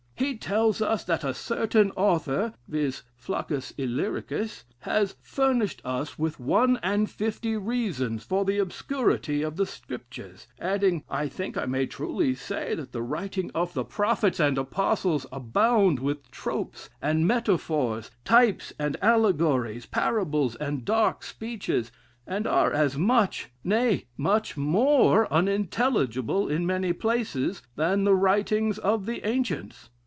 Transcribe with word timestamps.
He 0.15 0.37
tells 0.37 0.81
us, 0.83 1.03
'that 1.03 1.23
a 1.23 1.33
certain 1.33 1.89
author 1.91 2.53
(viz., 2.67 3.01
Flaccus 3.17 3.71
Illyricus) 3.71 4.63
has 4.81 5.15
furnished 5.21 5.81
us 5.83 6.17
with 6.17 6.39
one 6.39 6.79
and 6.83 7.09
fifty 7.09 7.57
reasons 7.57 8.23
for 8.23 8.45
the 8.45 8.57
obscurity 8.59 9.41
of 9.41 9.55
the 9.57 9.65
Scriptures;' 9.65 10.47
adding, 10.59 11.03
'I 11.09 11.27
think 11.27 11.57
I 11.57 11.65
may 11.65 11.85
truly 11.87 12.33
say 12.35 12.75
that 12.75 12.91
the 12.91 13.01
writing 13.01 13.49
of 13.55 13.73
the 13.73 13.83
prophets 13.83 14.39
and 14.39 14.57
apostles 14.59 15.25
abound 15.31 15.99
with 15.99 16.29
tropes, 16.31 16.89
and 17.01 17.27
metaphors, 17.27 18.09
types, 18.23 18.71
and 18.79 18.97
allegories, 19.03 19.85
parables, 19.87 20.55
and 20.55 20.85
dark 20.85 21.23
speeches; 21.23 21.91
and 22.27 22.45
are 22.47 22.71
as 22.71 22.95
much, 22.97 23.49
nay, 23.63 24.05
much 24.17 24.55
more 24.55 25.31
unintelligible 25.33 26.47
in 26.47 26.65
many 26.65 26.93
places, 26.93 27.63
than 27.75 28.03
the 28.03 28.15
writings 28.15 28.77
of 28.79 29.05
the 29.07 29.27
ancients.' 29.27 29.89